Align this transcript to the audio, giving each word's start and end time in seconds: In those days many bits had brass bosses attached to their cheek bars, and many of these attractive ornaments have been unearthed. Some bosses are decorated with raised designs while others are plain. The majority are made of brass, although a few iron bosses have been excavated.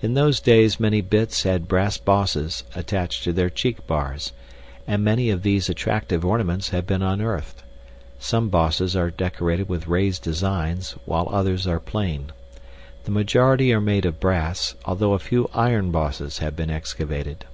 In 0.00 0.14
those 0.14 0.40
days 0.40 0.80
many 0.80 1.00
bits 1.00 1.44
had 1.44 1.68
brass 1.68 1.96
bosses 1.96 2.64
attached 2.74 3.22
to 3.22 3.32
their 3.32 3.48
cheek 3.48 3.86
bars, 3.86 4.32
and 4.88 5.04
many 5.04 5.30
of 5.30 5.44
these 5.44 5.68
attractive 5.68 6.24
ornaments 6.24 6.70
have 6.70 6.84
been 6.84 7.00
unearthed. 7.00 7.62
Some 8.18 8.48
bosses 8.48 8.96
are 8.96 9.12
decorated 9.12 9.68
with 9.68 9.86
raised 9.86 10.24
designs 10.24 10.96
while 11.04 11.28
others 11.30 11.64
are 11.68 11.78
plain. 11.78 12.32
The 13.04 13.12
majority 13.12 13.72
are 13.72 13.80
made 13.80 14.04
of 14.04 14.18
brass, 14.18 14.74
although 14.84 15.12
a 15.12 15.20
few 15.20 15.48
iron 15.54 15.92
bosses 15.92 16.38
have 16.38 16.56
been 16.56 16.68
excavated. 16.68 17.44